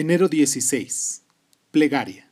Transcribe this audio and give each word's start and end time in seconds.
Enero 0.00 0.28
16. 0.28 1.24
Plegaria. 1.72 2.30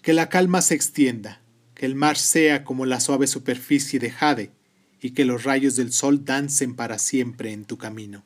Que 0.00 0.12
la 0.12 0.28
calma 0.28 0.62
se 0.62 0.76
extienda, 0.76 1.42
que 1.74 1.84
el 1.84 1.96
mar 1.96 2.16
sea 2.16 2.62
como 2.62 2.86
la 2.86 3.00
suave 3.00 3.26
superficie 3.26 3.98
de 3.98 4.12
jade 4.12 4.52
y 5.00 5.10
que 5.10 5.24
los 5.24 5.42
rayos 5.42 5.74
del 5.74 5.92
sol 5.92 6.24
dancen 6.24 6.76
para 6.76 6.98
siempre 6.98 7.50
en 7.50 7.64
tu 7.64 7.78
camino. 7.78 8.24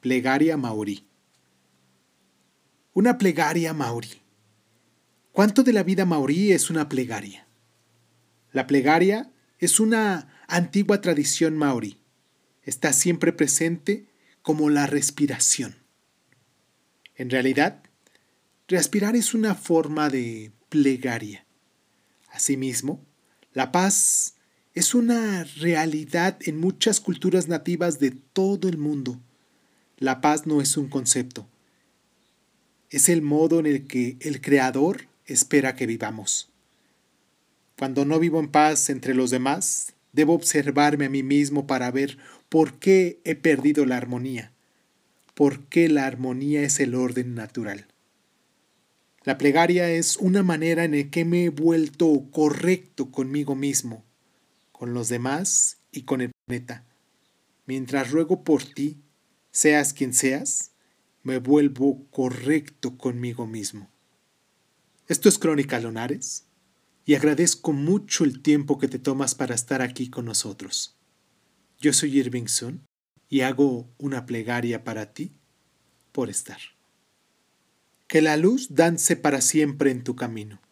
Plegaria 0.00 0.58
Maorí. 0.58 1.06
Una 2.92 3.16
plegaria 3.16 3.72
maorí. 3.72 4.20
¿Cuánto 5.32 5.62
de 5.62 5.72
la 5.72 5.82
vida 5.82 6.04
maorí 6.04 6.52
es 6.52 6.68
una 6.68 6.90
plegaria? 6.90 7.46
La 8.52 8.66
plegaria 8.66 9.32
es 9.58 9.80
una 9.80 10.28
antigua 10.46 11.00
tradición 11.00 11.56
maorí. 11.56 12.02
Está 12.64 12.92
siempre 12.92 13.32
presente 13.32 14.08
como 14.42 14.68
la 14.68 14.86
respiración. 14.86 15.81
En 17.16 17.30
realidad, 17.30 17.82
respirar 18.68 19.16
es 19.16 19.34
una 19.34 19.54
forma 19.54 20.08
de 20.08 20.52
plegaria. 20.68 21.44
Asimismo, 22.30 23.04
la 23.52 23.70
paz 23.70 24.34
es 24.74 24.94
una 24.94 25.44
realidad 25.44 26.38
en 26.40 26.58
muchas 26.58 27.00
culturas 27.00 27.48
nativas 27.48 27.98
de 27.98 28.10
todo 28.10 28.68
el 28.68 28.78
mundo. 28.78 29.20
La 29.98 30.20
paz 30.20 30.46
no 30.46 30.60
es 30.60 30.76
un 30.76 30.88
concepto, 30.88 31.46
es 32.90 33.08
el 33.08 33.22
modo 33.22 33.60
en 33.60 33.66
el 33.66 33.86
que 33.86 34.16
el 34.20 34.40
Creador 34.40 35.08
espera 35.26 35.76
que 35.76 35.86
vivamos. 35.86 36.50
Cuando 37.78 38.04
no 38.04 38.18
vivo 38.18 38.40
en 38.40 38.48
paz 38.48 38.90
entre 38.90 39.14
los 39.14 39.30
demás, 39.30 39.94
debo 40.12 40.34
observarme 40.34 41.06
a 41.06 41.10
mí 41.10 41.22
mismo 41.22 41.66
para 41.66 41.90
ver 41.90 42.18
por 42.48 42.74
qué 42.74 43.20
he 43.24 43.34
perdido 43.34 43.86
la 43.86 43.96
armonía, 43.96 44.52
por 45.34 45.66
qué 45.66 45.88
la 45.88 46.06
armonía 46.06 46.62
es 46.62 46.80
el 46.80 46.94
orden 46.94 47.34
natural. 47.34 47.86
La 49.24 49.38
plegaria 49.38 49.88
es 49.90 50.16
una 50.16 50.42
manera 50.42 50.84
en 50.84 50.96
la 50.98 51.10
que 51.10 51.24
me 51.24 51.44
he 51.44 51.48
vuelto 51.48 52.28
correcto 52.30 53.10
conmigo 53.10 53.54
mismo, 53.54 54.04
con 54.72 54.94
los 54.94 55.08
demás 55.08 55.78
y 55.92 56.02
con 56.02 56.20
el 56.20 56.32
planeta. 56.46 56.84
Mientras 57.66 58.10
ruego 58.10 58.42
por 58.42 58.64
ti, 58.64 59.00
seas 59.52 59.92
quien 59.92 60.12
seas, 60.12 60.72
me 61.22 61.38
vuelvo 61.38 62.04
correcto 62.10 62.98
conmigo 62.98 63.46
mismo. 63.46 63.88
Esto 65.06 65.28
es 65.28 65.38
Crónica 65.38 65.78
Lonares 65.78 66.46
y 67.04 67.14
agradezco 67.14 67.72
mucho 67.72 68.24
el 68.24 68.42
tiempo 68.42 68.78
que 68.78 68.88
te 68.88 68.98
tomas 68.98 69.34
para 69.36 69.54
estar 69.54 69.82
aquí 69.82 70.10
con 70.10 70.24
nosotros. 70.24 70.96
Yo 71.78 71.92
soy 71.92 72.18
Irving 72.18 72.46
Sun 72.46 72.82
y 73.32 73.40
hago 73.40 73.88
una 73.96 74.26
plegaria 74.26 74.84
para 74.84 75.14
ti 75.14 75.32
por 76.12 76.28
estar. 76.28 76.58
Que 78.06 78.20
la 78.20 78.36
luz 78.36 78.74
dance 78.74 79.16
para 79.16 79.40
siempre 79.40 79.90
en 79.90 80.04
tu 80.04 80.14
camino. 80.14 80.60